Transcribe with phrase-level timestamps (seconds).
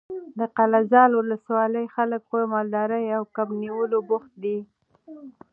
[0.39, 4.57] د قلعه زال ولسوالۍ خلک په مالدارۍ او کب نیولو بوخت دي.